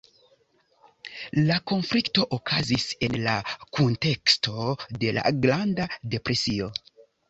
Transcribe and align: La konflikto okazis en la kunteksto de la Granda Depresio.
La 1.49 1.57
konflikto 1.73 2.25
okazis 2.39 2.87
en 3.09 3.19
la 3.29 3.37
kunteksto 3.81 4.69
de 5.07 5.17
la 5.23 5.31
Granda 5.49 5.91
Depresio. 6.19 6.77